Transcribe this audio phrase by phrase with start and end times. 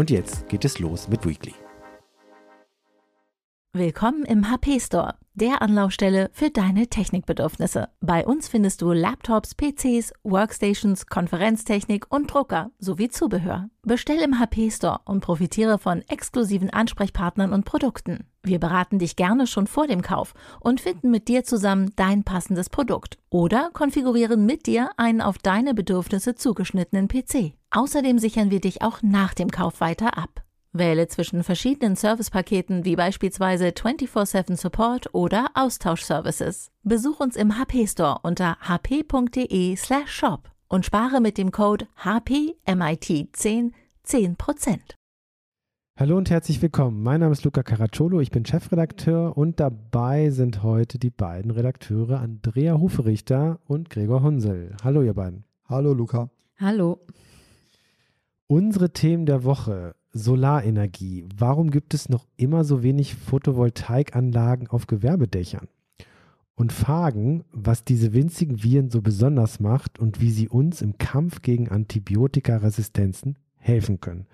[0.00, 1.59] Und jetzt geht es los mit Weekly.
[3.72, 7.88] Willkommen im HP Store, der Anlaufstelle für deine Technikbedürfnisse.
[8.00, 13.70] Bei uns findest du Laptops, PCs, Workstations, Konferenztechnik und Drucker sowie Zubehör.
[13.82, 18.26] Bestell im HP Store und profitiere von exklusiven Ansprechpartnern und Produkten.
[18.42, 22.70] Wir beraten dich gerne schon vor dem Kauf und finden mit dir zusammen dein passendes
[22.70, 27.54] Produkt oder konfigurieren mit dir einen auf deine Bedürfnisse zugeschnittenen PC.
[27.70, 30.42] Außerdem sichern wir dich auch nach dem Kauf weiter ab.
[30.72, 36.70] Wähle zwischen verschiedenen Servicepaketen wie beispielsweise 24/7 Support oder Austauschservices.
[36.82, 43.72] Besuch uns im HP Store unter hp.de/shop und spare mit dem Code HPMIT10
[44.04, 44.96] 10%.
[45.98, 47.02] Hallo und herzlich willkommen.
[47.02, 52.20] Mein Name ist Luca Caracciolo, ich bin Chefredakteur und dabei sind heute die beiden Redakteure
[52.20, 54.76] Andrea Huferichter und Gregor Hunsel.
[54.82, 55.44] Hallo ihr beiden.
[55.68, 56.30] Hallo Luca.
[56.58, 57.00] Hallo.
[58.46, 61.26] Unsere Themen der Woche Solarenergie.
[61.36, 65.68] Warum gibt es noch immer so wenig Photovoltaikanlagen auf Gewerbedächern?
[66.54, 71.40] Und fragen, was diese winzigen Viren so besonders macht und wie sie uns im Kampf
[71.40, 74.26] gegen Antibiotikaresistenzen helfen können.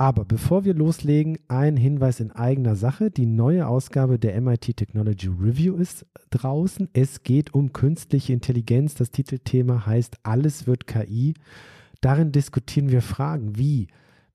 [0.00, 3.10] Aber bevor wir loslegen, ein Hinweis in eigener Sache.
[3.10, 6.88] Die neue Ausgabe der MIT Technology Review ist draußen.
[6.92, 8.94] Es geht um künstliche Intelligenz.
[8.94, 11.34] Das Titelthema heißt Alles wird KI.
[12.00, 13.88] Darin diskutieren wir Fragen wie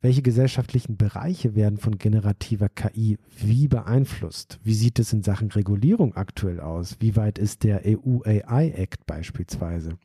[0.03, 4.59] welche gesellschaftlichen Bereiche werden von generativer KI wie beeinflusst?
[4.61, 6.97] Wie sieht es in Sachen Regulierung aktuell aus?
[6.99, 9.97] Wie weit ist der EU AI Act beispielsweise?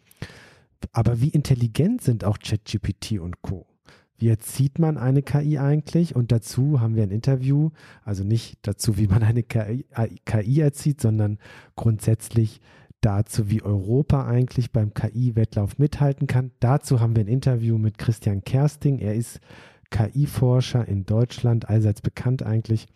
[0.92, 3.66] Aber wie intelligent sind auch ChatGPT und Co?
[4.18, 6.14] Wie erzieht man eine KI eigentlich?
[6.14, 7.70] Und dazu haben wir ein Interview,
[8.04, 9.84] also nicht dazu, wie man eine KI,
[10.24, 11.38] KI erzieht, sondern
[11.74, 12.60] grundsätzlich
[13.00, 16.52] dazu, wie Europa eigentlich beim KI-Wettlauf mithalten kann.
[16.60, 19.00] Dazu haben wir ein Interview mit Christian Kersting.
[19.00, 19.40] Er ist
[19.90, 22.86] KI-Forscher in Deutschland, allseits bekannt eigentlich.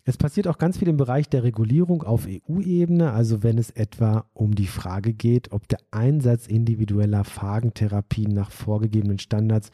[0.04, 4.26] Es passiert auch ganz viel im Bereich der Regulierung auf EU-Ebene, also wenn es etwa
[4.34, 9.70] um die Frage geht, ob der Einsatz individueller Phagentherapien nach vorgegebenen Standards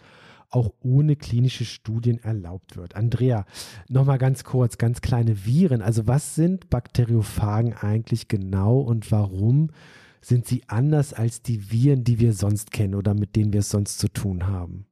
[0.53, 2.95] auch ohne klinische Studien erlaubt wird.
[2.95, 3.45] Andrea,
[3.89, 5.83] nochmal ganz kurz, ganz kleine Viren.
[5.83, 9.71] Also was sind Bakteriophagen eigentlich genau und warum
[10.21, 13.71] sind sie anders als die Viren, die wir sonst kennen oder mit denen wir es
[13.71, 14.87] sonst zu tun haben?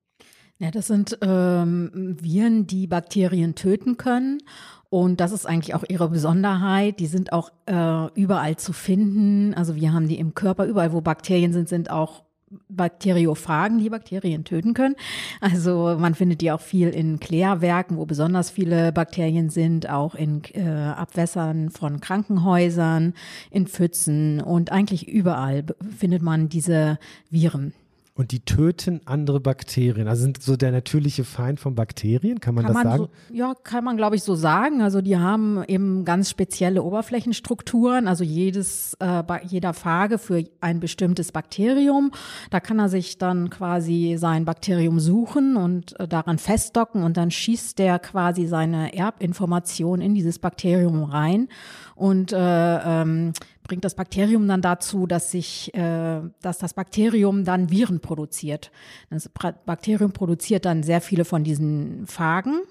[0.58, 4.42] Ja, das sind ähm, Viren, die Bakterien töten können.
[4.90, 7.00] Und das ist eigentlich auch ihre Besonderheit.
[7.00, 9.54] Die sind auch äh, überall zu finden.
[9.54, 12.24] Also wir haben die im Körper, überall wo Bakterien sind, sind auch
[12.68, 14.96] Bakteriophagen, die Bakterien töten können.
[15.40, 20.42] Also man findet die auch viel in Klärwerken, wo besonders viele Bakterien sind, auch in
[20.54, 23.14] äh, Abwässern von Krankenhäusern,
[23.50, 25.64] in Pfützen und eigentlich überall
[25.96, 26.98] findet man diese
[27.30, 27.72] Viren.
[28.20, 30.06] Und die töten andere Bakterien.
[30.06, 33.10] Also sind so der natürliche Feind von Bakterien, kann man kann das man sagen?
[33.30, 34.82] So, ja, kann man, glaube ich, so sagen.
[34.82, 38.06] Also die haben eben ganz spezielle Oberflächenstrukturen.
[38.08, 42.10] Also jedes, äh, jeder Phage für ein bestimmtes Bakterium.
[42.50, 47.30] Da kann er sich dann quasi sein Bakterium suchen und äh, daran festdocken und dann
[47.30, 51.48] schießt der quasi seine Erbinformation in dieses Bakterium rein
[51.94, 53.32] und äh, ähm,
[53.70, 58.72] bringt das Bakterium dann dazu, dass sich, äh, dass das Bakterium dann Viren produziert.
[59.10, 62.62] Das Bakterium produziert dann sehr viele von diesen Phagen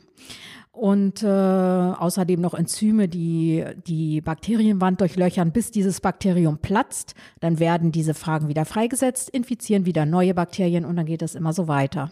[0.74, 7.16] und äh, außerdem noch Enzyme, die die Bakterienwand durchlöchern, bis dieses Bakterium platzt.
[7.40, 11.54] Dann werden diese Phagen wieder freigesetzt, infizieren wieder neue Bakterien und dann geht es immer
[11.54, 12.12] so weiter.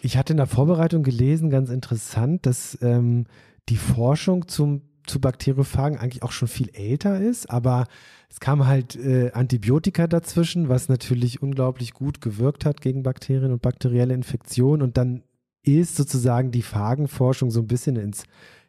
[0.00, 3.26] Ich hatte in der Vorbereitung gelesen, ganz interessant, dass ähm,
[3.68, 7.86] die Forschung zum zu Bakteriophagen eigentlich auch schon viel älter ist, aber
[8.30, 13.62] es kam halt äh, Antibiotika dazwischen, was natürlich unglaublich gut gewirkt hat gegen Bakterien und
[13.62, 15.22] bakterielle Infektionen und dann
[15.62, 18.24] ist sozusagen die Phagenforschung so ein bisschen ins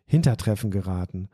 [0.05, 1.29] Hintertreffen geraten.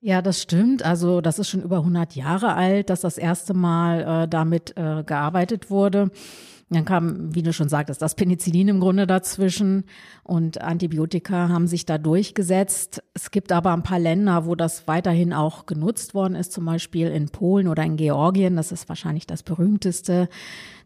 [0.00, 0.84] Ja, das stimmt.
[0.84, 5.02] Also das ist schon über 100 Jahre alt, dass das erste Mal äh, damit äh,
[5.02, 6.10] gearbeitet wurde.
[6.70, 9.84] Dann kam, wie du schon sagtest, das Penicillin im Grunde dazwischen
[10.22, 13.02] und Antibiotika haben sich da durchgesetzt.
[13.12, 17.08] Es gibt aber ein paar Länder, wo das weiterhin auch genutzt worden ist, zum Beispiel
[17.08, 18.56] in Polen oder in Georgien.
[18.56, 20.28] Das ist wahrscheinlich das berühmteste.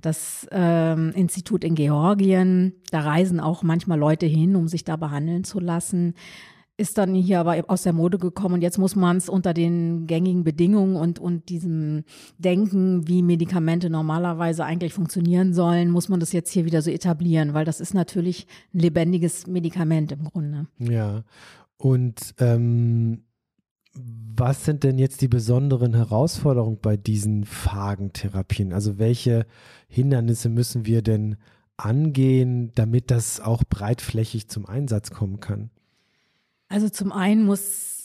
[0.02, 5.44] Das ähm, Institut in Georgien, da reisen auch manchmal Leute hin, um sich da behandeln
[5.44, 6.14] zu lassen
[6.78, 10.06] ist dann hier aber aus der Mode gekommen und jetzt muss man es unter den
[10.06, 12.04] gängigen Bedingungen und, und diesem
[12.38, 17.52] Denken, wie Medikamente normalerweise eigentlich funktionieren sollen, muss man das jetzt hier wieder so etablieren,
[17.52, 20.68] weil das ist natürlich ein lebendiges Medikament im Grunde.
[20.78, 21.24] Ja,
[21.78, 23.24] und ähm,
[23.94, 28.72] was sind denn jetzt die besonderen Herausforderungen bei diesen Phagentherapien?
[28.72, 29.46] Also welche
[29.88, 31.36] Hindernisse müssen wir denn
[31.76, 35.70] angehen, damit das auch breitflächig zum Einsatz kommen kann?
[36.68, 37.98] Also zum einen muss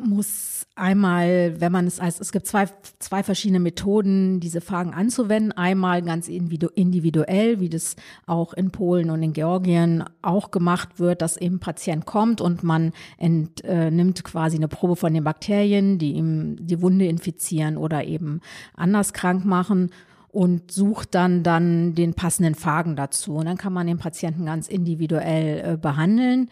[0.00, 2.66] muss einmal, wenn man es als, es gibt zwei,
[3.00, 5.50] zwei verschiedene Methoden, diese Fragen anzuwenden.
[5.50, 11.36] Einmal ganz individuell, wie das auch in Polen und in Georgien auch gemacht wird, dass
[11.36, 13.90] eben Patient kommt und man ent, äh,
[14.22, 18.40] quasi eine Probe von den Bakterien, die ihm die Wunde infizieren oder eben
[18.74, 19.90] anders krank machen
[20.30, 23.36] und sucht dann dann den passenden Phagen dazu.
[23.36, 26.50] Und dann kann man den Patienten ganz individuell äh, behandeln.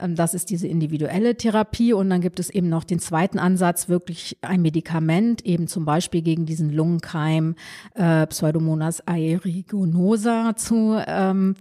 [0.00, 1.92] Ähm, das ist diese individuelle Therapie.
[1.92, 6.22] Und dann gibt es eben noch den zweiten Ansatz, wirklich ein Medikament, eben zum Beispiel
[6.22, 7.54] gegen diesen Lungenkeim
[7.94, 11.54] äh, Pseudomonas aeruginosa zu ähm,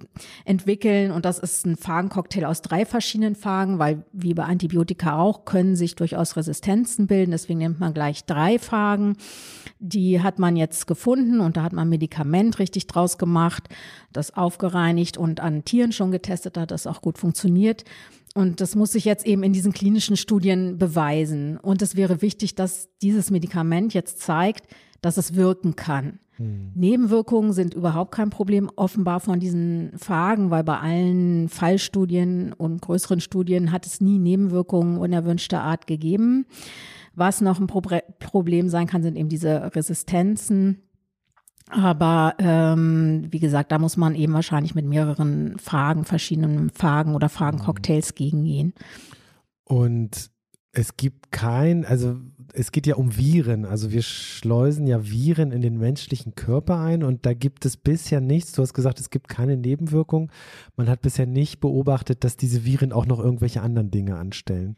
[0.46, 1.12] entwickeln.
[1.12, 5.76] Und das ist ein Phagencocktail aus drei verschiedenen Phagen, weil wie bei Antibiotika auch können
[5.76, 7.32] sich durchaus Resistenzen bilden.
[7.32, 9.18] Deswegen nimmt man gleich drei Phagen.
[9.80, 13.68] Die hat man jetzt gefunden und da hat man Medikament richtig draus gemacht,
[14.14, 17.84] das aufgereinigt und an Tieren schon getestet hat, das auch gut funktioniert.
[18.36, 21.58] Und das muss sich jetzt eben in diesen klinischen Studien beweisen.
[21.58, 24.68] Und es wäre wichtig, dass dieses Medikament jetzt zeigt,
[25.02, 26.20] dass es wirken kann.
[26.36, 26.74] Hm.
[26.76, 33.20] Nebenwirkungen sind überhaupt kein Problem offenbar von diesen Phagen, weil bei allen Fallstudien und größeren
[33.20, 36.46] Studien hat es nie Nebenwirkungen unerwünschter Art gegeben.
[37.16, 37.82] Was noch ein Pro
[38.20, 40.84] Problem sein kann, sind eben diese Resistenzen.
[41.70, 47.28] Aber ähm, wie gesagt, da muss man eben wahrscheinlich mit mehreren Fragen, verschiedenen Fragen oder
[47.28, 48.74] Fragencocktails gegengehen.
[49.66, 50.32] Und
[50.72, 52.18] es gibt kein, also
[52.54, 53.66] es geht ja um Viren.
[53.66, 58.22] Also wir schleusen ja Viren in den menschlichen Körper ein und da gibt es bisher
[58.22, 58.54] nichts.
[58.54, 60.32] Du hast gesagt, es gibt keine Nebenwirkung.
[60.76, 64.76] Man hat bisher nicht beobachtet, dass diese Viren auch noch irgendwelche anderen Dinge anstellen.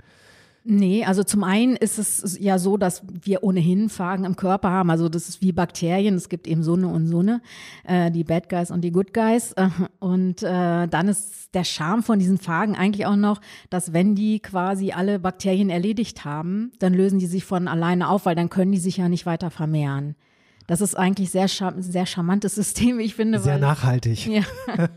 [0.64, 4.90] Nee, also zum einen ist es ja so, dass wir ohnehin Phagen im Körper haben.
[4.90, 6.16] Also das ist wie Bakterien.
[6.16, 7.42] Es gibt eben so eine und so eine,
[7.86, 9.56] äh, die Bad Guys und die Good Guys.
[10.00, 14.40] Und äh, dann ist der Charme von diesen Phagen eigentlich auch noch, dass wenn die
[14.40, 18.72] quasi alle Bakterien erledigt haben, dann lösen die sich von alleine auf, weil dann können
[18.72, 20.16] die sich ja nicht weiter vermehren.
[20.68, 23.40] Das ist eigentlich sehr, sehr charmantes System, ich finde.
[23.40, 24.28] Sehr weil, nachhaltig.
[24.28, 24.44] Ja.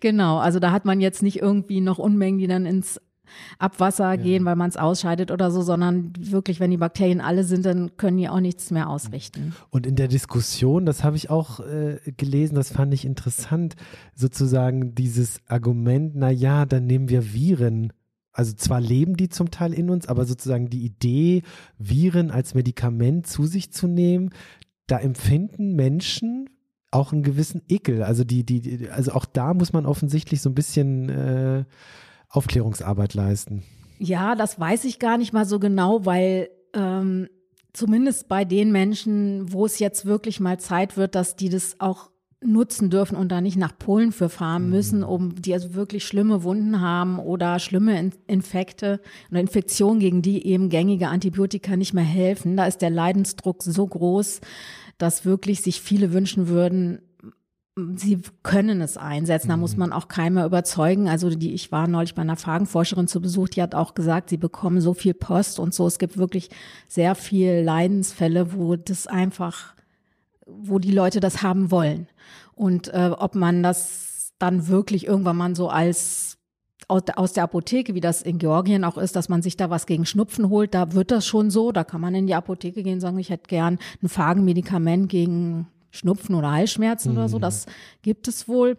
[0.00, 3.00] genau, also da hat man jetzt nicht irgendwie noch Unmengen, die dann ins
[3.58, 4.16] Abwasser ja.
[4.16, 7.96] gehen, weil man es ausscheidet oder so, sondern wirklich, wenn die Bakterien alle sind, dann
[7.96, 9.54] können die auch nichts mehr ausrichten.
[9.70, 13.76] Und in der Diskussion, das habe ich auch äh, gelesen, das fand ich interessant,
[14.14, 17.92] sozusagen dieses Argument, na ja, dann nehmen wir Viren
[18.32, 21.42] also zwar leben die zum Teil in uns, aber sozusagen die Idee,
[21.78, 24.30] Viren als Medikament zu sich zu nehmen,
[24.86, 26.48] da empfinden Menschen
[26.90, 28.02] auch einen gewissen Ekel.
[28.02, 31.64] Also die, die, also auch da muss man offensichtlich so ein bisschen äh,
[32.30, 33.62] Aufklärungsarbeit leisten?
[33.98, 37.28] Ja, das weiß ich gar nicht mal so genau, weil ähm,
[37.72, 42.10] zumindest bei den Menschen, wo es jetzt wirklich mal Zeit wird, dass die das auch
[42.42, 44.70] nutzen dürfen und da nicht nach Polen für fahren mhm.
[44.70, 50.46] müssen, um die also wirklich schlimme Wunden haben oder schlimme Infekte oder Infektionen, gegen die
[50.46, 52.56] eben gängige Antibiotika nicht mehr helfen.
[52.56, 54.40] Da ist der Leidensdruck so groß,
[54.96, 57.02] dass wirklich sich viele wünschen würden,
[57.96, 59.48] sie können es einsetzen.
[59.48, 59.80] Da muss mhm.
[59.80, 61.08] man auch keiner überzeugen.
[61.08, 64.36] Also die, ich war neulich bei einer Fragenforscherin zu Besuch, die hat auch gesagt, sie
[64.36, 65.86] bekommen so viel Post und so.
[65.86, 66.50] Es gibt wirklich
[66.88, 69.74] sehr viel Leidensfälle, wo das einfach,
[70.46, 72.08] wo die Leute das haben wollen.
[72.54, 76.38] Und äh, ob man das dann wirklich irgendwann mal so als
[76.90, 80.06] aus der Apotheke, wie das in Georgien auch ist, dass man sich da was gegen
[80.06, 81.70] Schnupfen holt, da wird das schon so.
[81.70, 85.68] Da kann man in die Apotheke gehen und sagen, ich hätte gern ein Phagenmedikament gegen
[85.90, 87.18] Schnupfen oder Halsschmerzen mhm.
[87.18, 87.38] oder so.
[87.38, 87.42] Mhm.
[87.42, 87.66] Das
[88.02, 88.76] gibt es wohl.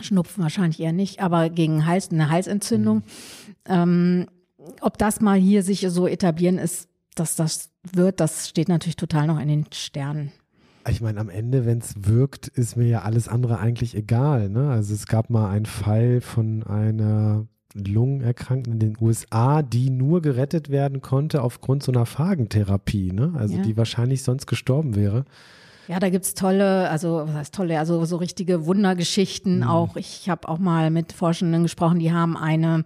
[0.00, 2.98] Schnupfen wahrscheinlich eher nicht, aber gegen Hals, eine Halsentzündung.
[2.98, 3.02] Mhm.
[3.66, 4.26] Ähm,
[4.80, 9.26] ob das mal hier sich so etablieren ist, dass das wird, das steht natürlich total
[9.26, 10.32] noch in den Sternen.
[10.88, 14.48] Ich meine, am Ende, wenn es wirkt, ist mir ja alles andere eigentlich egal.
[14.48, 14.70] Ne?
[14.70, 20.70] Also es gab mal einen Fall von einer Lungenerkrankten in den USA, die nur gerettet
[20.70, 23.32] werden konnte aufgrund so einer Phagentherapie, ne?
[23.36, 23.62] Also ja.
[23.62, 25.24] die wahrscheinlich sonst gestorben wäre.
[25.88, 29.58] Ja, da gibt's tolle, also was heißt tolle, also so richtige Wundergeschichten.
[29.58, 29.62] Mhm.
[29.64, 32.84] Auch ich habe auch mal mit Forschenden gesprochen, die haben eine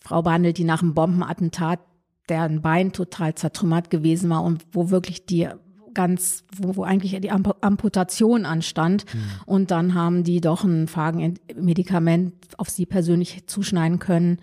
[0.00, 1.80] Frau behandelt, die nach einem Bombenattentat,
[2.28, 5.48] deren Bein total zertrümmert gewesen war und wo wirklich die
[5.94, 9.04] ganz, wo, wo eigentlich die Amputation anstand.
[9.12, 9.20] Mhm.
[9.46, 14.38] Und dann haben die doch ein Phagenmedikament auf sie persönlich zuschneiden können,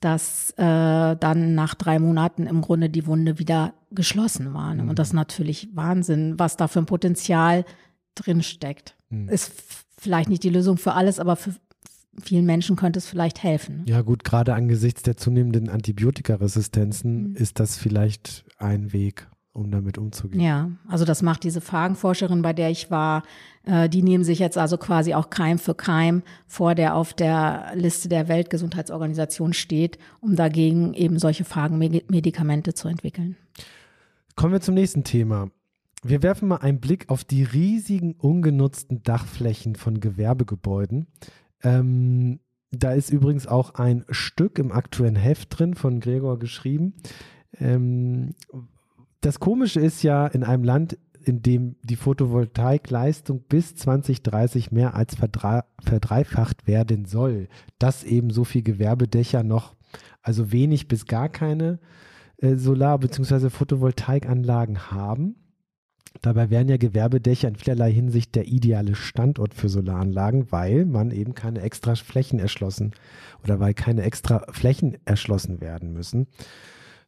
[0.00, 4.74] dass äh, dann nach drei Monaten im Grunde die Wunde wieder geschlossen war.
[4.74, 4.90] Mhm.
[4.90, 7.64] Und das ist natürlich Wahnsinn, was da für ein Potenzial
[8.14, 8.96] drin steckt.
[9.08, 9.28] Mhm.
[9.28, 9.52] Ist
[9.96, 11.54] vielleicht nicht die Lösung für alles, aber für
[12.22, 13.84] vielen Menschen könnte es vielleicht helfen.
[13.86, 17.36] Ja gut, gerade angesichts der zunehmenden Antibiotikaresistenzen mhm.
[17.36, 20.42] ist das vielleicht ein Weg um damit umzugehen.
[20.42, 23.22] Ja, also das macht diese Phagenforscherin, bei der ich war,
[23.64, 27.72] äh, die nehmen sich jetzt also quasi auch Keim für Keim vor, der auf der
[27.74, 33.36] Liste der Weltgesundheitsorganisation steht, um dagegen eben solche Phagenmedikamente zu entwickeln.
[34.34, 35.50] Kommen wir zum nächsten Thema.
[36.02, 41.06] Wir werfen mal einen Blick auf die riesigen ungenutzten Dachflächen von Gewerbegebäuden.
[41.62, 42.40] Ähm,
[42.72, 46.94] da ist übrigens auch ein Stück im aktuellen Heft drin von Gregor geschrieben.
[47.58, 48.34] Ähm,
[49.24, 55.16] das Komische ist ja, in einem Land, in dem die Photovoltaikleistung bis 2030 mehr als
[55.16, 59.74] verdreifacht werden soll, dass eben so viel Gewerbedächer noch,
[60.20, 61.78] also wenig bis gar keine
[62.36, 63.48] äh, Solar- bzw.
[63.48, 65.36] Photovoltaikanlagen haben.
[66.20, 71.34] Dabei wären ja Gewerbedächer in vielerlei Hinsicht der ideale Standort für Solaranlagen, weil man eben
[71.34, 72.92] keine extra Flächen erschlossen
[73.42, 76.26] oder weil keine extra Flächen erschlossen werden müssen.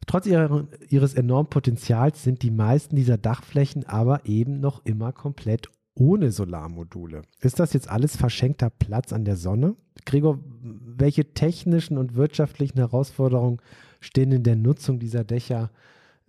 [0.07, 5.69] Trotz ihrer, ihres enormen Potenzials sind die meisten dieser Dachflächen aber eben noch immer komplett
[5.93, 7.23] ohne Solarmodule.
[7.41, 9.75] Ist das jetzt alles verschenkter Platz an der Sonne?
[10.05, 13.59] Gregor, welche technischen und wirtschaftlichen Herausforderungen
[13.99, 15.71] stehen in der Nutzung dieser Dächer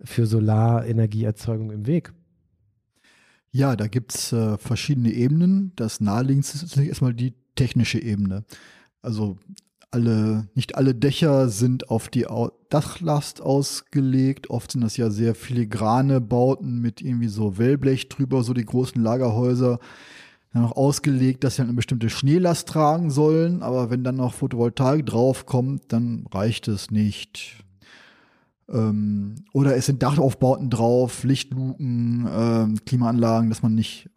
[0.01, 2.13] für Solarenergieerzeugung im Weg?
[3.51, 5.71] Ja, da gibt es äh, verschiedene Ebenen.
[5.75, 8.43] Das naheliegendste ist natürlich erstmal die technische Ebene.
[9.01, 9.37] Also
[9.91, 12.27] alle, nicht alle Dächer sind auf die
[12.69, 14.49] Dachlast ausgelegt.
[14.49, 19.01] Oft sind das ja sehr filigrane Bauten mit irgendwie so Wellblech drüber, so die großen
[19.01, 19.79] Lagerhäuser.
[20.53, 23.63] Dann noch ausgelegt, dass sie eine bestimmte Schneelast tragen sollen.
[23.63, 27.63] Aber wenn dann noch Photovoltaik draufkommt, dann reicht es nicht.
[28.67, 34.09] Ähm, oder es sind Dachaufbauten drauf, Lichtluken, äh, Klimaanlagen, dass man nicht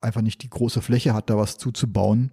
[0.00, 2.30] einfach nicht die große Fläche hat, da was zuzubauen.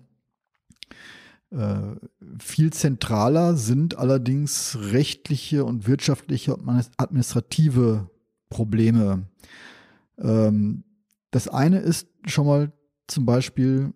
[1.51, 1.95] Äh,
[2.39, 8.09] viel zentraler sind allerdings rechtliche und wirtschaftliche und administrative
[8.49, 9.23] Probleme.
[10.17, 10.83] Ähm,
[11.31, 12.71] das eine ist schon mal
[13.07, 13.93] zum Beispiel,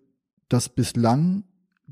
[0.48, 1.44] dass bislang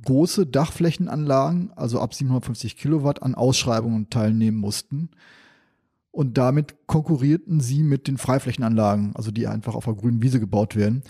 [0.04, 5.11] große Dachflächenanlagen, also ab 750 Kilowatt, an Ausschreibungen teilnehmen mussten.
[6.11, 10.76] Und damit konkurrierten sie mit den Freiflächenanlagen, also die einfach auf der grünen Wiese gebaut
[10.76, 11.02] werden.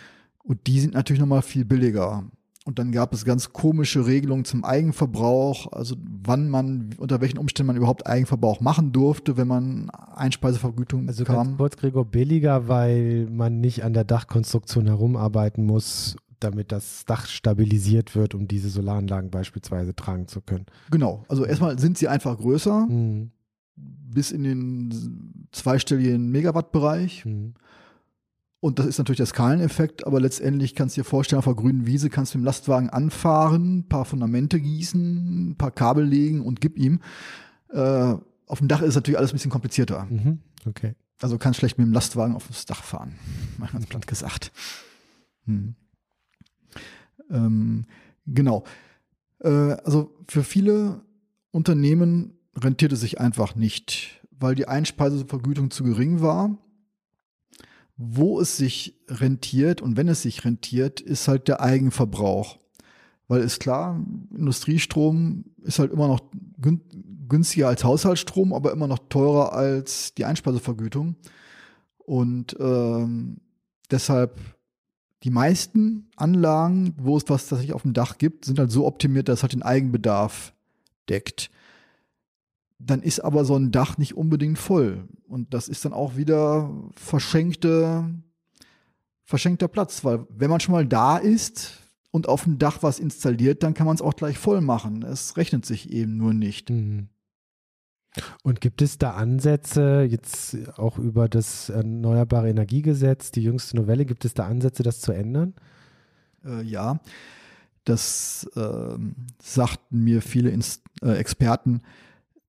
[0.42, 2.24] Und die sind natürlich nochmal viel billiger.
[2.66, 7.66] Und dann gab es ganz komische Regelungen zum Eigenverbrauch, also wann man, unter welchen Umständen
[7.66, 11.38] man überhaupt Eigenverbrauch machen durfte, wenn man Einspeisevergütung also bekam.
[11.38, 17.26] Also kurz, Gregor, billiger, weil man nicht an der Dachkonstruktion herumarbeiten muss, damit das Dach
[17.26, 20.64] stabilisiert wird, um diese Solaranlagen beispielsweise tragen zu können.
[20.90, 23.30] Genau, also erstmal sind sie einfach größer, mhm.
[23.76, 27.26] bis in den zweistelligen Megawattbereich.
[27.26, 27.54] Mhm.
[28.64, 31.84] Und das ist natürlich der Skaleneffekt, aber letztendlich kannst du dir vorstellen, auf der grünen
[31.84, 36.40] Wiese kannst du mit dem Lastwagen anfahren, ein paar Fundamente gießen, ein paar Kabel legen
[36.40, 37.00] und gib ihm.
[37.68, 38.14] Äh,
[38.46, 40.06] auf dem Dach ist natürlich alles ein bisschen komplizierter.
[40.06, 40.94] Mhm, okay.
[41.20, 43.16] Also kannst schlecht mit dem Lastwagen auf das Dach fahren,
[43.58, 44.50] mal ganz platt gesagt.
[45.44, 45.74] Hm.
[47.28, 47.84] Ähm,
[48.24, 48.64] genau.
[49.40, 51.02] Äh, also für viele
[51.50, 56.63] Unternehmen rentiert es sich einfach nicht, weil die Einspeisevergütung zu gering war
[57.96, 62.58] Wo es sich rentiert und wenn es sich rentiert, ist halt der Eigenverbrauch.
[63.28, 64.00] Weil ist klar,
[64.36, 66.20] Industriestrom ist halt immer noch
[67.28, 71.16] günstiger als Haushaltsstrom, aber immer noch teurer als die Einspeisevergütung.
[71.98, 73.38] Und ähm,
[73.90, 74.38] deshalb
[75.22, 79.28] die meisten Anlagen, wo es was tatsächlich auf dem Dach gibt, sind halt so optimiert,
[79.28, 80.52] dass es halt den Eigenbedarf
[81.08, 81.50] deckt.
[82.86, 85.08] Dann ist aber so ein Dach nicht unbedingt voll.
[85.26, 88.10] Und das ist dann auch wieder verschenkte,
[89.24, 93.62] verschenkter Platz, weil wenn man schon mal da ist und auf dem Dach was installiert,
[93.62, 95.02] dann kann man es auch gleich voll machen.
[95.02, 96.70] Es rechnet sich eben nur nicht.
[96.70, 97.08] Mhm.
[98.42, 104.24] Und gibt es da Ansätze, jetzt auch über das Erneuerbare Energiegesetz, die jüngste Novelle, gibt
[104.24, 105.54] es da Ansätze, das zu ändern?
[106.44, 107.00] Äh, ja,
[107.84, 108.98] das äh,
[109.42, 111.80] sagten mir viele Inst äh, Experten.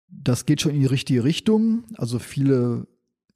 [0.08, 1.84] Das geht schon in die richtige Richtung.
[1.98, 2.88] Also viele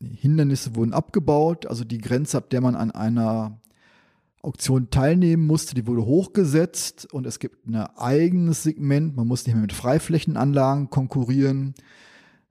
[0.02, 1.66] Hindernisse wurden abgebaut.
[1.66, 3.60] Also die Grenze, ab der man an einer
[4.42, 9.16] Auktion teilnehmen musste, die wurde hochgesetzt und es gibt ein eigenes Segment.
[9.16, 11.74] Man muss nicht mehr mit Freiflächenanlagen konkurrieren.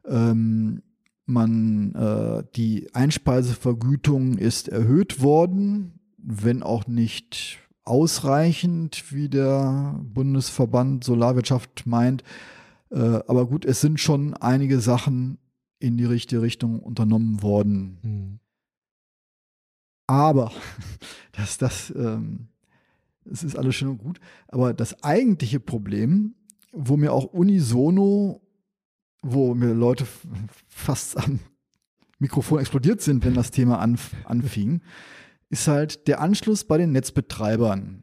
[0.07, 0.83] Ähm,
[1.25, 11.87] man, äh, die Einspeisevergütung ist erhöht worden, wenn auch nicht ausreichend, wie der Bundesverband Solarwirtschaft
[11.87, 12.23] meint.
[12.90, 15.38] Äh, aber gut, es sind schon einige Sachen
[15.78, 17.99] in die richtige Richtung unternommen worden.
[18.02, 18.40] Mhm.
[20.07, 20.52] Aber,
[21.33, 22.49] dass das, ähm,
[23.25, 26.35] das ist alles schön und gut, aber das eigentliche Problem,
[26.73, 28.40] wo mir auch unisono
[29.23, 30.07] wo mir Leute
[30.68, 31.40] fast am
[32.18, 34.80] Mikrofon explodiert sind, wenn das Thema anf anfing,
[35.50, 38.02] ist halt der Anschluss bei den Netzbetreibern.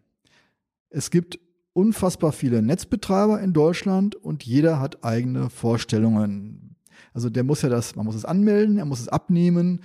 [0.89, 1.39] Es gibt
[1.75, 6.77] unfassbar viele Netzbetreiber in Deutschland und jeder hat eigene Vorstellungen.
[7.13, 9.81] Also der muss ja das, man muss es anmelden, er muss es abnehmen,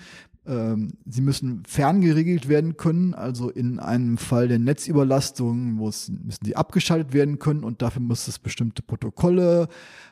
[0.47, 6.55] ähm, sie müssen ferngeregelt werden können, also in einem Fall der Netzüberlastung muss, müssen sie
[6.55, 9.69] abgeschaltet werden können und dafür muss es bestimmte Protokolle,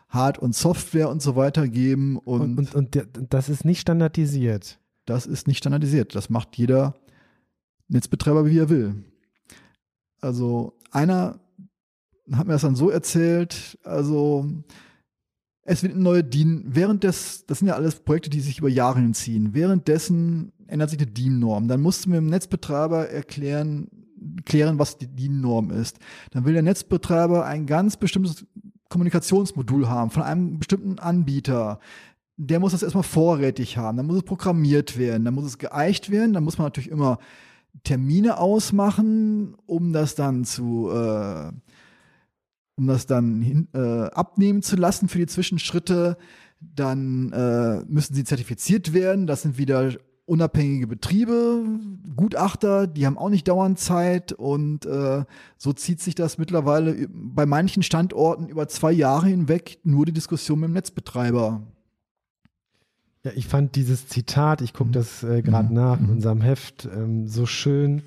[0.09, 2.17] Hard- und Software und so weiter geben.
[2.17, 4.81] Und, und, und, und das ist nicht standardisiert.
[5.07, 6.15] Das ist nicht standardisiert.
[6.17, 6.95] Das macht jeder
[7.87, 9.05] Netzbetreiber, wie er will.
[10.21, 11.39] Also einer
[12.35, 14.47] hat mir das dann so erzählt, also
[15.63, 18.71] es wird eine neue DIN, während des, das sind ja alles Projekte, die sich über
[18.71, 21.69] Jahre hinziehen, währenddessen ändert sich eine DIN-Norm.
[21.69, 23.89] Dann musst du mit dem Netzbetreiber erklären,
[24.47, 25.99] klären, was die DIN-Norm ist.
[26.31, 28.47] Dann will der Netzbetreiber ein ganz bestimmtes
[28.89, 31.81] Kommunikationsmodul haben von einem bestimmten Anbieter.
[32.37, 36.11] Der muss das erstmal vorrätig haben, dann muss es programmiert werden, dann muss es geeicht
[36.11, 37.19] werden, dann muss man natürlich immer
[37.85, 41.53] Termine ausmachen, um das dann zu äh,
[42.79, 46.17] um das dann hin, äh, abnehmen zu lassen für die Zwischenschritte.
[46.61, 49.27] Dann äh, müssen sie zertifiziert werden.
[49.27, 49.93] Das sind wieder
[50.29, 51.65] unabhängige Betriebe,
[52.15, 55.25] Gutachter, die haben auch nicht dauernd Zeit und äh,
[55.57, 60.61] so zieht sich das mittlerweile bei manchen Standorten über zwei Jahre hinweg nur die Diskussion
[60.61, 61.63] mit dem Netzbetreiber.
[63.25, 64.93] Ja, ich fand dieses Zitat, ich gucke mhm.
[64.93, 65.75] das äh, gerade mhm.
[65.75, 66.13] nach in mhm.
[66.13, 68.03] unserem Heft, ähm, so schön.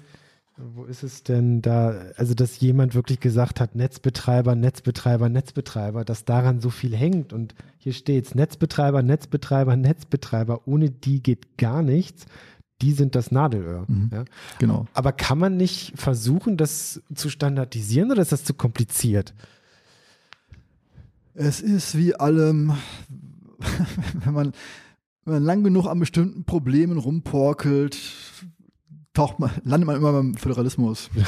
[0.57, 1.95] Wo ist es denn da?
[2.17, 7.33] Also, dass jemand wirklich gesagt hat, Netzbetreiber, Netzbetreiber, Netzbetreiber, dass daran so viel hängt.
[7.33, 12.25] Und hier steht es, Netzbetreiber, Netzbetreiber, Netzbetreiber, ohne die geht gar nichts.
[12.81, 13.85] Die sind das Nadelöhr.
[13.87, 14.25] Mhm, ja?
[14.59, 14.87] Genau.
[14.93, 19.33] Aber kann man nicht versuchen, das zu standardisieren oder ist das zu kompliziert?
[21.33, 22.73] Es ist wie allem,
[24.25, 24.51] wenn man,
[25.23, 27.97] wenn man lang genug an bestimmten Problemen rumporkelt,
[29.13, 31.09] taucht man, landet man immer beim Föderalismus.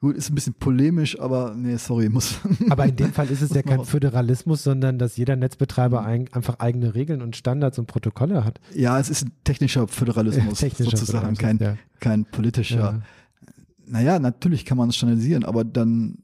[0.00, 2.38] Gut, ist ein bisschen polemisch, aber nee, sorry, muss.
[2.68, 6.06] Aber in dem Fall ist es ja kein Föderalismus, sondern dass jeder Netzbetreiber mhm.
[6.06, 8.60] ein, einfach eigene Regeln und Standards und Protokolle hat.
[8.74, 11.78] Ja, es ist ein technischer Föderalismus, technischer sozusagen, kein, ja.
[12.00, 12.76] kein politischer.
[12.76, 13.02] Ja.
[13.86, 16.18] Naja, natürlich kann man es standardisieren, aber dann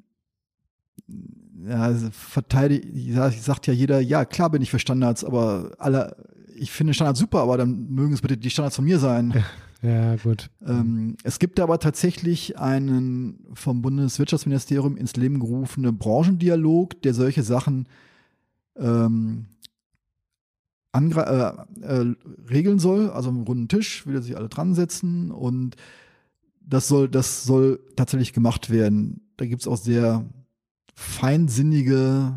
[1.66, 6.16] ja, verteidigt, ja, sagt ja jeder, ja, klar bin ich für Standards, aber alle,
[6.54, 9.42] ich finde Standards super, aber dann mögen es bitte die Standards von mir sein.
[9.82, 10.16] Ja.
[10.16, 10.50] Gut.
[10.66, 17.88] Ähm, es gibt aber tatsächlich einen vom Bundeswirtschaftsministerium ins Leben gerufenen Branchendialog, der solche Sachen
[18.76, 19.46] ähm,
[20.92, 22.14] äh, äh,
[22.50, 23.10] regeln soll.
[23.10, 25.76] Also am runden Tisch will er sich alle dran setzen und
[26.60, 29.20] das soll, das soll tatsächlich gemacht werden.
[29.36, 30.24] Da gibt es auch sehr
[30.94, 32.34] feinsinnige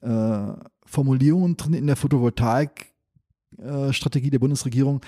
[0.00, 0.52] äh,
[0.86, 5.02] Formulierungen drin in der Photovoltaik-Strategie äh, der Bundesregierung,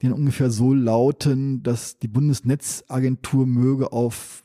[0.00, 4.42] die dann ungefähr so lauten, dass die Bundesnetzagentur möge auf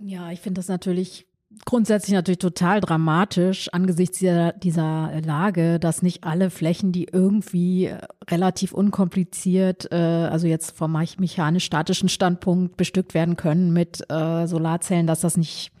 [0.00, 1.26] Ja, ich finde das natürlich
[1.64, 7.98] grundsätzlich natürlich total dramatisch angesichts dieser, dieser Lage, dass nicht alle Flächen, die irgendwie äh,
[8.30, 15.06] relativ unkompliziert, äh, also jetzt vom mech- mechanisch-statischen Standpunkt bestückt werden können mit äh, Solarzellen,
[15.06, 15.72] dass das nicht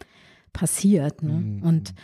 [0.52, 1.22] passiert.
[1.22, 1.34] Ne?
[1.34, 1.62] Mhm.
[1.62, 1.94] Und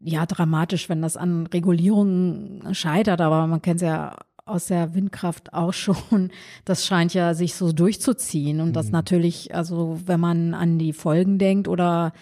[0.00, 4.16] ja, dramatisch, wenn das an Regulierungen scheitert, aber man kennt es ja
[4.48, 6.30] aus der Windkraft auch schon.
[6.64, 8.92] Das scheint ja sich so durchzuziehen und das Mhm.
[8.92, 12.12] natürlich, also wenn man an die Folgen denkt oder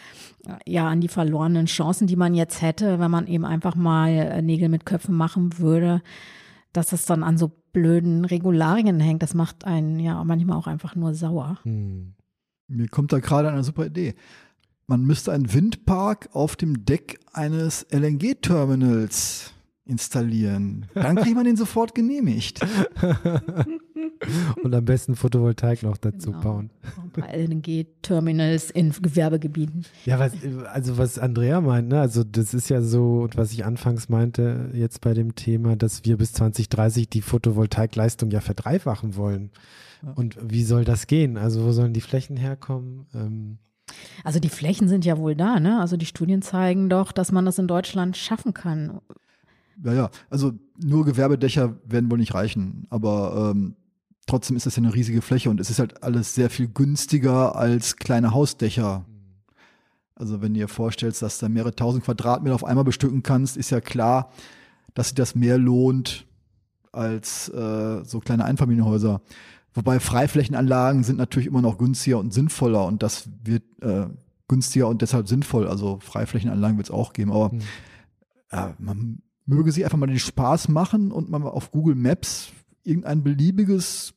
[0.47, 4.11] äh, ja an die verlorenen Chancen, die man jetzt hätte, wenn man eben einfach mal
[4.11, 6.03] äh, Nägel mit Köpfen machen würde,
[6.73, 10.95] dass das dann an so blöden Regularien hängt, das macht einen ja manchmal auch einfach
[10.95, 11.59] nur sauer.
[11.63, 12.15] Hm.
[12.69, 14.15] Mir kommt da gerade eine super Idee.
[14.89, 19.53] Man müsste einen Windpark auf dem Deck eines LNG-Terminals
[19.87, 20.87] installieren.
[20.95, 22.61] Dann kriegt man den sofort genehmigt.
[24.63, 26.43] Und am besten Photovoltaik noch dazu Genau.
[26.43, 26.71] bauen.
[27.13, 29.85] Paar LNG-Terminals in Gewerbegebieten.
[30.05, 30.33] Ja, was,
[30.73, 34.71] also was Andrea meint, ne, also das ist ja so, und was ich anfangs meinte
[34.73, 39.51] jetzt bei dem Thema, dass wir bis 2030 die Photovoltaikleistung ja verdreifachen wollen.
[40.03, 40.13] Ja.
[40.13, 41.37] Und wie soll das gehen?
[41.37, 43.07] Also wo sollen die Flächen herkommen?
[43.15, 43.59] Ähm,
[44.25, 45.81] Also die Flächen sind ja wohl da, ne?
[45.81, 49.01] Also die Studien zeigen doch, dass man das in Deutschland schaffen kann.
[49.85, 50.11] Ja, ja.
[50.31, 52.87] Also nur Gewerbedächer werden wohl nicht reichen.
[52.91, 53.77] Aber ähm,
[54.27, 57.57] trotzdem ist das ja eine riesige Fläche und es ist halt alles sehr viel günstiger
[57.57, 59.05] als kleine Hausdächer.
[60.15, 63.71] Also wenn du dir vorstellst, dass du mehrere tausend Quadratmeter auf einmal bestücken kannst, ist
[63.71, 64.33] ja klar,
[64.95, 66.27] dass sich das mehr lohnt
[66.91, 69.21] als äh, so kleine Einfamilienhäuser.
[69.75, 74.07] Wobei Freiflächenanlagen sind natürlich immer noch günstiger und sinnvoller und das wird äh,
[74.49, 75.69] günstiger und deshalb sinnvoll.
[75.69, 77.61] Also Freiflächenanlagen wird es auch geben, aber Hm.
[78.51, 82.51] ja, man möge sich einfach mal den Spaß machen und mal auf Google Maps
[82.85, 84.13] irgendein beliebiges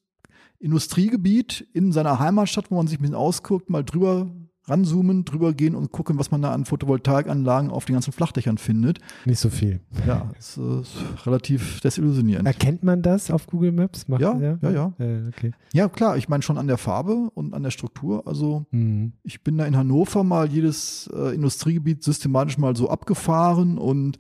[0.60, 4.30] Industriegebiet in seiner Heimatstadt, wo man sich ein bisschen ausguckt, mal drüber
[4.66, 9.00] ranzoomen, drüber gehen und gucken, was man da an Photovoltaikanlagen auf den ganzen Flachdächern findet.
[9.26, 9.80] nicht so viel.
[10.06, 10.92] Ja, das ist
[11.26, 12.46] relativ desillusionierend.
[12.46, 14.08] Erkennt man das auf Google Maps?
[14.08, 14.94] Macht- Ja, ja, ja.
[15.00, 15.54] Äh, okay.
[15.74, 18.28] Ja, klar, ich meine schon an der Farbe und an der Struktur.
[18.28, 19.14] Also Hm.
[19.24, 24.20] ich bin da in Hannover mal jedes äh, Industriegebiet systematisch mal so abgefahren und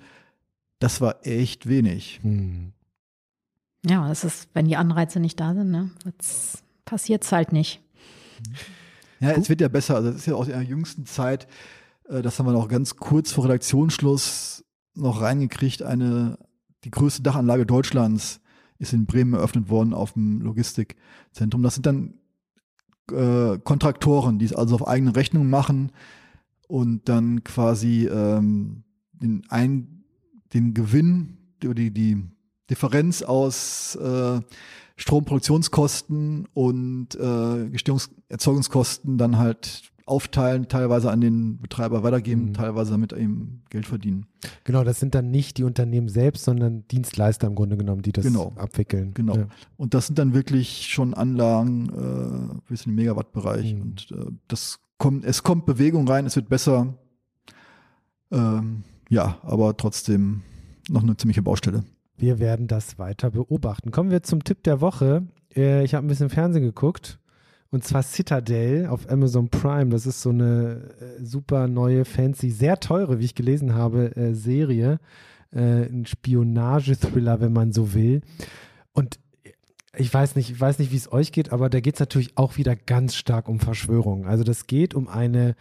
[0.79, 2.19] das war echt wenig.
[2.23, 2.73] Hm.
[3.85, 5.91] Ja, das ist, wenn die Anreize nicht da sind, ne?
[6.03, 7.81] Das passiert's halt nicht.
[9.19, 9.95] Ja, es wird ja besser.
[9.95, 11.47] Also das ist ja aus der jüngsten Zeit,
[12.09, 14.65] äh, das haben wir noch ganz kurz vor Redaktionsschluss
[14.95, 15.83] noch reingekriegt.
[15.83, 16.37] Eine,
[16.83, 18.41] die größte Dachanlage Deutschlands
[18.79, 21.63] ist in Bremen eröffnet worden auf dem Logistikzentrum.
[21.63, 22.13] Das sind dann
[23.11, 25.91] äh, Kontraktoren, die es also auf eigene Rechnung machen
[26.67, 29.98] und dann quasi ähm, den, ein,
[30.53, 32.23] den Gewinn, die, die, die
[32.69, 34.39] Differenz aus äh,
[34.97, 42.53] Stromproduktionskosten und äh, Gestehungs Erzeugungskosten dann halt aufteilen, teilweise an den Betreiber weitergeben, Mhm.
[42.53, 44.25] teilweise damit eben Geld verdienen.
[44.63, 48.25] Genau, das sind dann nicht die Unternehmen selbst, sondern Dienstleister im Grunde genommen, die das
[48.25, 48.53] Genau.
[48.55, 49.13] abwickeln.
[49.13, 49.35] Genau.
[49.37, 49.47] Ja.
[49.77, 53.75] Und das sind dann wirklich schon Anlagen äh, bis in den Megawattbereich.
[53.75, 53.81] Mhm.
[53.81, 56.95] Und äh, das kommt, es kommt Bewegung rein, es wird besser.
[58.31, 60.41] Ähm, ja, aber trotzdem
[60.89, 61.83] noch eine ziemliche Baustelle.
[62.17, 63.91] Wir werden das weiter beobachten.
[63.91, 65.23] Kommen wir zum Tipp der Woche.
[65.55, 67.19] Äh, Ich habe ein bisschen Fernsehen geguckt.
[67.71, 69.91] Und zwar Citadel auf Amazon Prime.
[69.91, 74.33] Das ist so eine äh, super neue, fancy, sehr teure, wie ich gelesen habe, äh,
[74.33, 74.99] Serie.
[75.51, 78.21] Ein Spionage-Thriller, wenn man so will.
[78.93, 79.19] Und
[79.97, 82.37] ich weiß nicht, ich weiß nicht, wie es euch geht, aber da geht es natürlich
[82.37, 84.27] auch wieder ganz stark um Verschwörungen.
[84.27, 85.55] Also das geht um eine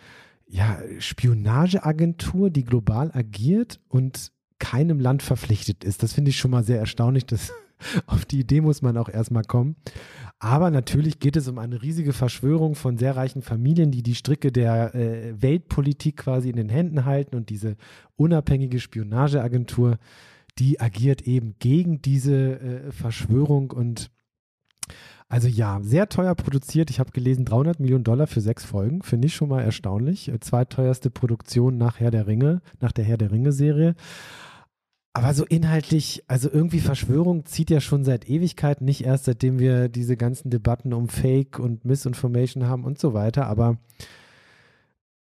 [0.48, 6.02] ja, Spionageagentur, die global agiert und keinem Land verpflichtet ist.
[6.02, 7.26] Das finde ich schon mal sehr erstaunlich.
[7.26, 7.52] Das,
[8.06, 9.76] auf die Idee muss man auch erstmal kommen.
[10.38, 14.50] Aber natürlich geht es um eine riesige Verschwörung von sehr reichen Familien, die die Stricke
[14.50, 17.76] der äh, Weltpolitik quasi in den Händen halten und diese
[18.16, 19.98] unabhängige Spionageagentur,
[20.58, 24.10] die agiert eben gegen diese äh, Verschwörung und
[25.28, 26.88] also ja, sehr teuer produziert.
[26.90, 29.02] Ich habe gelesen, 300 Millionen Dollar für sechs Folgen.
[29.02, 30.28] Finde ich schon mal erstaunlich.
[30.28, 33.94] Äh, Zweiteuerste Produktion nach Herr der Ringe, nach der Herr der Ringe-Serie.
[35.12, 39.88] Aber so inhaltlich, also irgendwie Verschwörung zieht ja schon seit Ewigkeiten, nicht erst seitdem wir
[39.88, 43.46] diese ganzen Debatten um Fake und Misinformation haben und so weiter.
[43.46, 43.78] Aber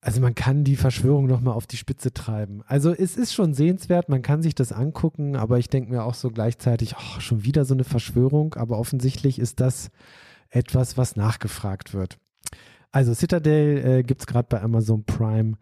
[0.07, 2.63] also man kann die Verschwörung nochmal auf die Spitze treiben.
[2.69, 6.15] Also es ist schon sehenswert, man kann sich das angucken, aber ich denke mir auch
[6.15, 9.91] so gleichzeitig, oh, schon wieder so eine Verschwörung, aber offensichtlich ist das
[10.49, 12.19] etwas, was nachgefragt wird.
[12.93, 15.55] Also Citadel äh, gibt es gerade bei Amazon Prime.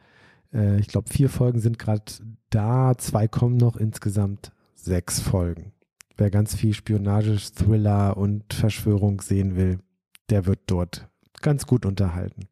[0.52, 2.04] Äh, ich glaube, vier Folgen sind gerade
[2.50, 5.72] da, zwei kommen noch, insgesamt sechs Folgen.
[6.18, 9.78] Wer ganz viel Spionage, Thriller und Verschwörung sehen will,
[10.28, 11.08] der wird dort
[11.40, 12.42] ganz gut unterhalten.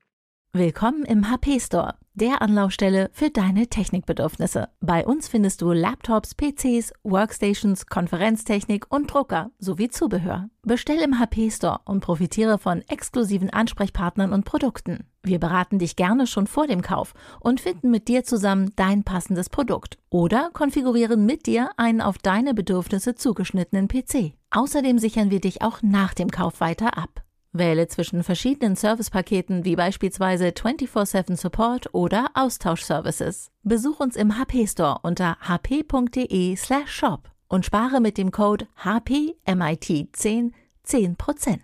[0.54, 4.68] Willkommen im HP Store, der Anlaufstelle für deine Technikbedürfnisse.
[4.82, 10.50] Bei uns findest du Laptops, PCs, Workstations, Konferenztechnik und Drucker sowie Zubehör.
[10.60, 15.06] Bestell im HP Store und profitiere von exklusiven Ansprechpartnern und Produkten.
[15.22, 19.48] Wir beraten dich gerne schon vor dem Kauf und finden mit dir zusammen dein passendes
[19.48, 24.34] Produkt oder konfigurieren mit dir einen auf deine Bedürfnisse zugeschnittenen PC.
[24.50, 27.21] Außerdem sichern wir dich auch nach dem Kauf weiter ab.
[27.52, 33.50] Wähle zwischen verschiedenen Servicepaketen wie beispielsweise 24/7 Support oder Austauschservices.
[33.62, 40.52] Besuch uns im HP Store unter hp.de/shop und spare mit dem Code HPMIT10
[40.84, 41.58] 10%.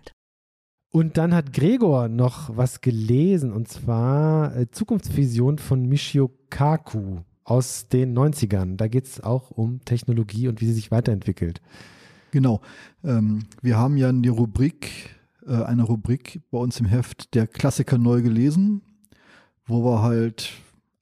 [0.91, 7.87] Und dann hat Gregor noch was gelesen und zwar äh, Zukunftsvision von Michio Kaku aus
[7.89, 8.75] den 90ern.
[8.75, 11.61] Da geht es auch um Technologie und wie sie sich weiterentwickelt.
[12.31, 12.61] Genau.
[13.03, 15.18] Ähm, wir haben ja in die Rubrik
[15.49, 18.81] äh, eine Rubrik bei uns im Heft der Klassiker neu gelesen,
[19.65, 20.53] wo wir halt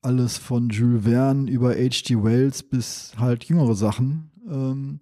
[0.02, 2.24] alles von Jules Verne über H.G.
[2.24, 5.00] Wells bis halt jüngere Sachen ähm,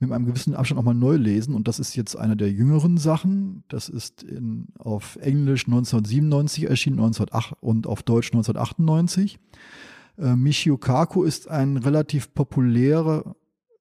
[0.00, 1.54] mit einem gewissen Abstand nochmal neu lesen.
[1.54, 3.64] Und das ist jetzt eine der jüngeren Sachen.
[3.68, 9.38] Das ist in, auf Englisch 1997 erschienen 1908 und auf Deutsch 1998.
[10.18, 13.36] Äh, Michio Kaku ist ein relativ populärer,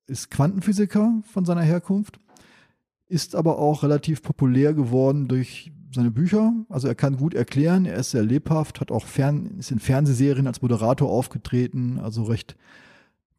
[0.08, 2.20] ist Quantenphysiker von seiner Herkunft
[3.10, 6.54] ist aber auch relativ populär geworden durch seine Bücher.
[6.70, 10.48] Also er kann gut erklären, er ist sehr lebhaft, hat auch Fern ist in Fernsehserien
[10.48, 12.56] als Moderator aufgetreten, also recht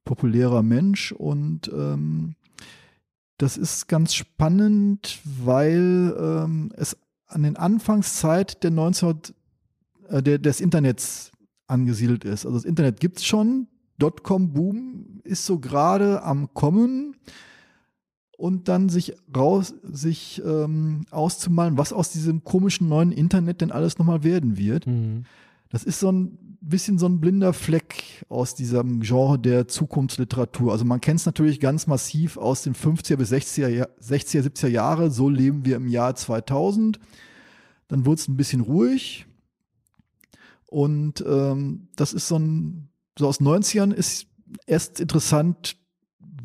[0.04, 2.34] populärer Mensch und ähm,
[3.38, 9.14] das ist ganz spannend, weil ähm, es an den Anfangszeit der 19
[10.08, 11.30] äh, der, des Internets
[11.68, 12.44] angesiedelt ist.
[12.44, 17.16] Also das Internet gibt es schon, Dotcom-Boom ist so gerade am Kommen
[18.40, 23.98] und dann sich raus, sich ähm, auszumalen, was aus diesem komischen neuen Internet denn alles
[23.98, 24.86] nochmal werden wird.
[24.86, 25.24] Mhm.
[25.68, 30.72] Das ist so ein bisschen so ein blinder Fleck aus diesem Genre der Zukunftsliteratur.
[30.72, 35.10] Also man kennt es natürlich ganz massiv aus den 50er bis 60er, 60er, 70er Jahre.
[35.10, 36.98] So leben wir im Jahr 2000.
[37.88, 39.26] Dann wurde es ein bisschen ruhig.
[40.66, 44.28] Und ähm, das ist so ein, so aus 90ern ist
[44.66, 45.76] erst interessant,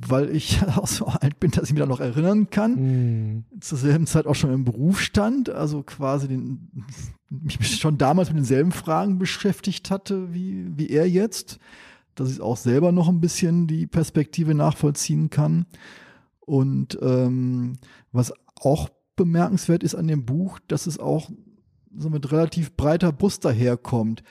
[0.08, 3.36] weil ich auch so alt bin, dass ich mich da noch erinnern kann.
[3.38, 3.46] Mm.
[3.60, 6.70] Zur selben Zeit auch schon im Beruf stand, also quasi den,
[7.30, 11.60] mich schon damals mit denselben Fragen beschäftigt hatte, wie, wie er jetzt.
[12.16, 15.66] Dass ich auch selber noch ein bisschen die Perspektive nachvollziehen kann.
[16.40, 17.74] Und ähm,
[18.14, 21.30] was auch bemerkenswert ist an dem Buch, dass es auch
[21.98, 24.24] so mit relativ breiter Brust daherkommt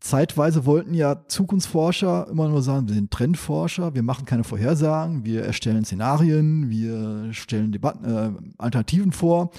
[0.00, 5.44] zeitweise wollten ja Zukunftsforscher immer nur sagen, wir sind Trendforscher, wir machen keine Vorhersagen, wir
[5.44, 9.50] erstellen Szenarien, wir stellen Debatten, äh, Alternativen vor.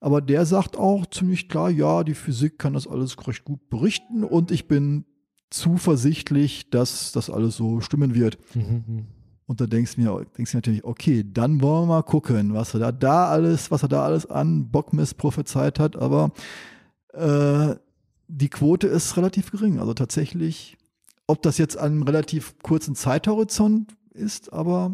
[0.00, 4.24] Aber der sagt auch ziemlich klar, ja, die Physik kann das alles recht gut berichten
[4.24, 5.04] und ich bin
[5.50, 8.38] zuversichtlich, dass das alles so stimmen wird.
[8.54, 9.06] Mhm.
[9.46, 12.74] Und da denkst du mir, denkst du natürlich, okay, dann wollen wir mal gucken, was
[12.74, 15.96] er da, da alles, was er da alles an Bockmist prophezeit hat.
[15.96, 16.32] Aber
[17.12, 17.74] äh,
[18.28, 19.78] die Quote ist relativ gering.
[19.78, 20.76] Also tatsächlich,
[21.26, 24.92] ob das jetzt an einem relativ kurzen Zeithorizont ist, aber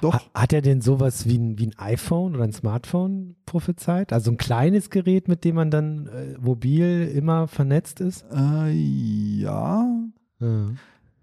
[0.00, 0.20] doch.
[0.34, 4.12] Hat er denn sowas wie ein, wie ein iPhone oder ein Smartphone prophezeit?
[4.12, 8.24] Also ein kleines Gerät, mit dem man dann äh, mobil immer vernetzt ist?
[8.32, 9.86] Äh, ja.
[10.40, 10.66] ja.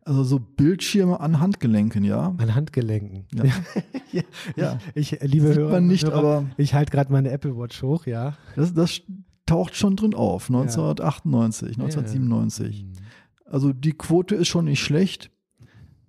[0.03, 2.33] Also so Bildschirme an Handgelenken, ja.
[2.37, 3.25] An Handgelenken.
[3.33, 3.43] Ja.
[4.11, 4.21] ja.
[4.55, 4.79] ja.
[4.95, 7.81] Ich, ich, liebe Sieht Hörer, man nicht, Hörer, aber ich halte gerade meine Apple Watch
[7.83, 8.37] hoch, ja.
[8.55, 9.01] Das, das
[9.47, 11.83] taucht schon drin auf, 1998, ja.
[11.83, 12.81] 1997.
[12.81, 13.51] Ja.
[13.51, 15.31] Also die Quote ist schon nicht schlecht.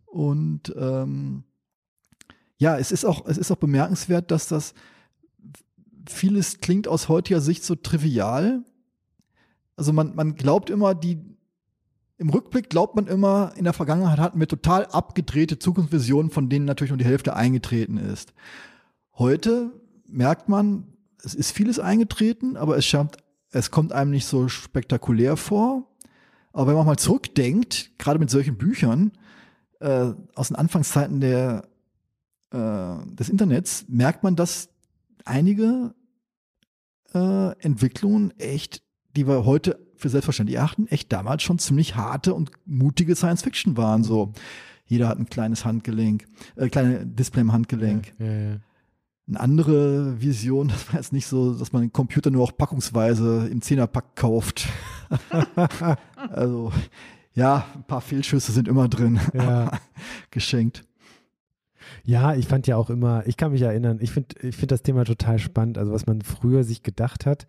[0.07, 1.45] Und ähm,
[2.59, 4.75] ja, es ist auch, es ist auch bemerkenswert, dass das
[6.09, 8.65] vieles klingt aus heutiger Sicht so trivial.
[9.77, 11.19] Also man, man glaubt immer, die,
[12.17, 16.65] im Rückblick glaubt man immer, in der Vergangenheit hatten wir total abgedrehte Zukunftsvisionen, von denen
[16.65, 18.33] natürlich nur die Hälfte eingetreten ist.
[19.15, 19.73] Heute
[20.07, 20.89] merkt man,
[21.23, 23.19] es ist vieles eingetreten, aber es scheint
[23.51, 25.87] es kommt einem nicht so spektakulär vor.
[26.53, 29.13] Aber wenn man mal zurückdenkt, gerade mit solchen Büchern
[29.81, 31.69] äh, aus den Anfangszeiten der,
[32.51, 34.69] äh, des Internets, merkt man, dass
[35.25, 35.95] einige
[37.15, 38.83] äh, Entwicklungen echt,
[39.17, 43.77] die wir heute für selbstverständlich erachten, echt damals schon ziemlich harte und mutige Science Fiction
[43.77, 44.05] waren.
[44.05, 44.33] So,
[44.87, 48.15] jeder hat ein kleines Handgelenk, äh, kleine Display im Handgelenk.
[48.19, 48.57] Ja, ja, ja.
[49.29, 53.49] Eine andere Vision, das war jetzt nicht so, dass man den Computer nur auch packungsweise
[53.51, 54.67] im Zehnerpack kauft.
[56.31, 56.73] also
[57.35, 59.21] ja, ein paar Fehlschüsse sind immer drin.
[59.35, 59.71] Ja.
[60.31, 60.85] Geschenkt.
[62.05, 64.83] Ja, ich fand ja auch immer, ich kann mich erinnern, ich finde ich find das
[64.83, 67.47] Thema total spannend, also was man früher sich gedacht hat,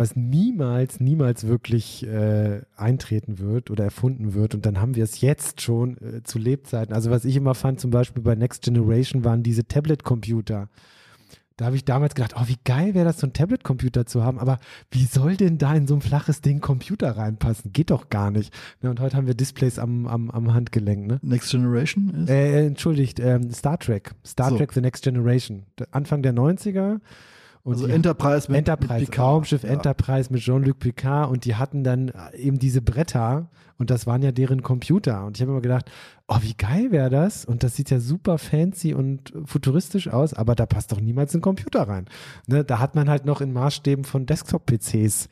[0.00, 4.54] was niemals, niemals wirklich äh, eintreten wird oder erfunden wird.
[4.54, 6.94] Und dann haben wir es jetzt schon äh, zu Lebzeiten.
[6.94, 10.68] Also was ich immer fand, zum Beispiel bei Next Generation waren diese Tablet-Computer.
[11.58, 14.38] Da habe ich damals gedacht, oh, wie geil wäre das, so ein Tablet-Computer zu haben.
[14.38, 14.58] Aber
[14.90, 17.74] wie soll denn da in so ein flaches Ding Computer reinpassen?
[17.74, 18.54] Geht doch gar nicht.
[18.80, 21.06] Ja, und heute haben wir Displays am, am, am Handgelenk.
[21.06, 21.18] Ne?
[21.20, 22.30] Next Generation ist?
[22.30, 24.12] Äh, entschuldigt, ähm, Star Trek.
[24.26, 24.56] Star So.
[24.56, 25.64] Trek The Next Generation.
[25.90, 27.00] Anfang der 90er.
[27.62, 29.26] Und also Enterprise mit Enterprise, mit Picard.
[29.28, 29.68] Raumschiff Ja.
[29.70, 34.22] Enterprise mit Jean-Luc Picard und die hatten dann äh, eben diese Bretter und das waren
[34.22, 35.26] ja deren Computer.
[35.26, 35.90] Und ich habe immer gedacht,
[36.26, 37.44] oh, wie geil wäre das?
[37.44, 41.40] Und das sieht ja super fancy und futuristisch aus, aber da passt doch niemals ein
[41.42, 42.06] Computer rein.
[42.46, 45.28] Ne, da hat man halt noch in Maßstäben von Desktop-PCs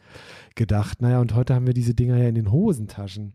[0.54, 1.00] gedacht.
[1.00, 3.32] Naja, und heute haben wir diese Dinger ja in den Hosentaschen.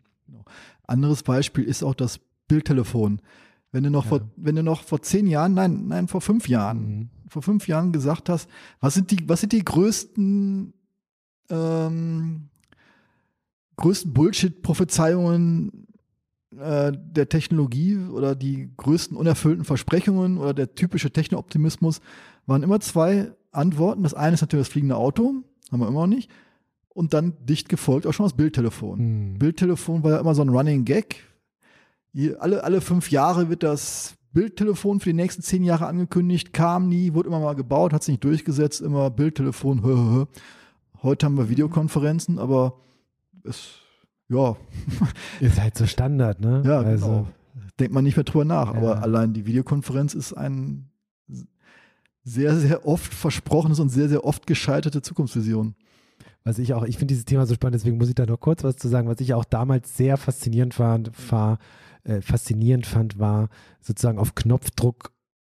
[0.85, 3.21] Anderes Beispiel ist auch das Bildtelefon.
[3.71, 4.09] Wenn du noch Ja.
[4.09, 7.09] vor, wenn du noch vor zehn Jahren, nein, nein, vor fünf Jahren, Mhm.
[7.33, 10.73] Vor fünf Jahren gesagt hast, was sind die, was sind die größten,
[11.49, 12.49] ähm,
[13.75, 15.87] größten Bullshit-Prophezeiungen
[16.57, 21.99] äh, der Technologie oder die größten unerfüllten Versprechungen oder der typische Techno-Optimismus,
[22.45, 24.03] waren immer zwei Antworten.
[24.03, 25.33] Das eine ist natürlich das fliegende Auto,
[25.71, 26.29] haben wir immer noch nicht.
[26.89, 28.99] Und dann dicht gefolgt auch schon das Bildtelefon.
[29.33, 29.39] Mhm.
[29.39, 31.23] Bildtelefon war ja immer so ein Running Gag.
[32.39, 37.13] Alle, alle fünf Jahre wird das Bildtelefon für die nächsten zehn Jahre angekündigt, kam nie,
[37.13, 39.83] wurde immer mal gebaut, hat sich nicht durchgesetzt, immer Bildtelefon.
[39.83, 40.25] Hö, hö, hö.
[41.03, 42.79] Heute haben wir Videokonferenzen, aber
[43.43, 43.79] es,
[44.29, 44.55] ja,
[45.39, 46.63] Ist halt so Standard, ne?
[46.65, 47.27] ja, also, genau.
[47.79, 48.73] Denkt man nicht mehr drüber nach.
[48.73, 48.79] Ja.
[48.79, 50.89] Aber allein die Videokonferenz ist ein
[52.23, 55.75] sehr, sehr oft versprochenes und sehr, sehr oft gescheiterte Zukunftsvision.
[56.43, 58.63] Was ich auch, ich finde dieses Thema so spannend, deswegen muss ich da noch kurz
[58.63, 59.07] was zu sagen.
[59.07, 61.57] Was ich auch damals sehr faszinierend fand, war,
[62.03, 63.49] äh, faszinierend fand, war
[63.81, 65.13] sozusagen auf Knopfdruck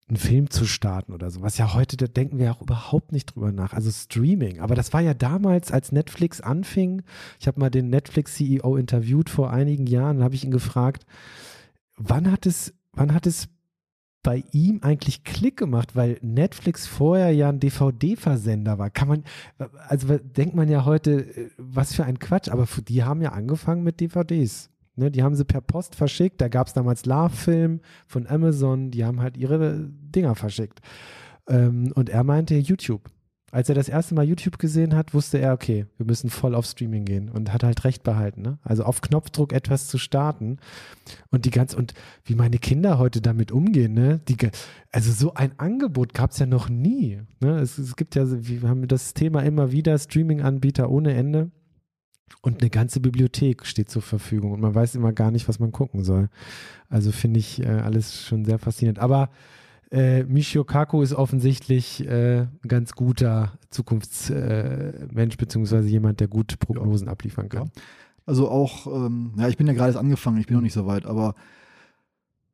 [0.09, 1.41] einen Film zu starten oder so.
[1.41, 3.73] Was ja heute, da denken wir auch überhaupt nicht drüber nach.
[3.73, 4.61] Also Streaming.
[4.61, 7.03] Aber das war ja damals, als Netflix anfing.
[7.41, 11.07] Ich habe mal den Netflix-CEO interviewt vor einigen Jahren, da habe ich ihn gefragt,
[11.97, 13.49] wann hat es, wann hat es
[14.23, 18.91] bei ihm eigentlich Klick gemacht, weil Netflix vorher ja ein DVD-Versender war.
[18.91, 19.25] Kann man,
[19.89, 23.85] also denkt man ja heute, äh, was für ein Quatsch, aber die haben ja angefangen
[23.85, 24.71] mit DVDs.
[24.97, 26.41] Ne, die haben sie per Post verschickt.
[26.41, 28.91] Da gab es damals Love-Film von Amazon.
[28.91, 30.81] Die haben halt ihre Dinger verschickt.
[31.49, 33.11] Ähm, und er meinte YouTube.
[33.55, 36.67] Als er das erste Mal YouTube gesehen hat, wusste er, okay, wir müssen voll auf
[36.67, 38.43] Streaming gehen und hat halt recht behalten.
[38.43, 38.59] Ne?
[38.65, 40.59] Also auf Knopfdruck etwas zu starten
[41.31, 44.21] und die ganz und wie meine Kinder heute damit umgehen, ne?
[44.27, 44.37] Die,
[44.91, 47.21] also so ein Angebot gab es ja noch nie.
[47.39, 47.61] Ne?
[47.61, 51.53] Es, es gibt ja, wir haben das Thema immer wieder, Streaming-Anbieter ohne Ende.
[52.41, 55.73] Und eine ganze Bibliothek steht zur Verfügung und man weiß immer gar nicht, was man
[55.73, 56.29] gucken soll.
[56.89, 58.99] Also finde ich äh, alles schon sehr faszinierend.
[58.99, 59.31] Aber
[59.91, 66.57] äh, Michio Kaku ist offensichtlich äh, ein ganz guter Zukunftsmensch, äh, beziehungsweise jemand, der gute
[66.57, 67.71] Prognosen abliefern kann.
[68.27, 70.87] Also auch, ähm, ja, ich bin ja gerade erst angefangen, ich bin noch nicht so
[70.87, 71.35] weit, aber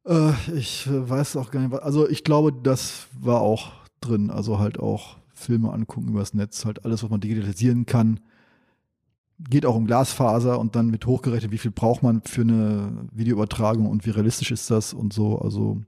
[0.04, 4.58] äh, ich weiß auch gar nicht, was, also ich glaube, das war auch drin, also
[4.58, 8.20] halt auch Filme angucken übers Netz, halt alles, was man digitalisieren kann.
[9.48, 13.86] Geht auch um Glasfaser und dann wird hochgerechnet, wie viel braucht man für eine Videoübertragung
[13.86, 15.38] und wie realistisch ist das und so.
[15.38, 15.80] Also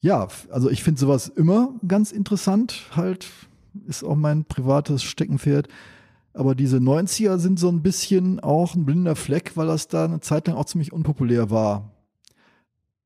[0.00, 3.28] ja, also ich finde sowas immer ganz interessant, halt
[3.86, 5.68] ist auch mein privates Steckenpferd.
[6.34, 10.20] Aber diese 90er sind so ein bisschen auch ein blinder Fleck, weil das da eine
[10.20, 11.90] Zeit lang auch ziemlich unpopulär war.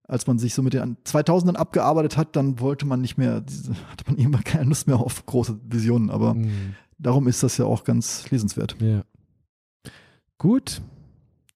[0.07, 3.37] Als man sich so mit den 2000ern abgearbeitet hat, dann wollte man nicht mehr,
[3.91, 6.11] hatte man irgendwann keine Lust mehr auf große Visionen.
[6.11, 6.75] Aber Mhm.
[6.99, 8.77] darum ist das ja auch ganz lesenswert.
[8.81, 9.03] Ja.
[10.43, 10.83] Gut.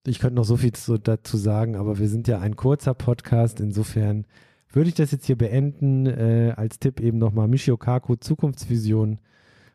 [0.07, 3.59] Ich könnte noch so viel zu, dazu sagen, aber wir sind ja ein kurzer Podcast.
[3.59, 4.27] Insofern
[4.71, 6.07] würde ich das jetzt hier beenden.
[6.07, 9.19] Äh, als Tipp eben nochmal Michio Kaku, Zukunftsvision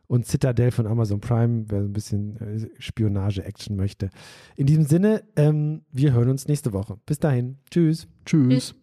[0.08, 4.12] und Citadel von Amazon Prime, wer so ein bisschen äh, Spionage-Action möchte.
[4.56, 6.98] In diesem Sinne, ähm, wir hören uns nächste Woche.
[7.06, 7.58] Bis dahin.
[7.70, 8.08] Tschüss.
[8.26, 8.48] Tschüss.
[8.48, 8.81] Tschüss.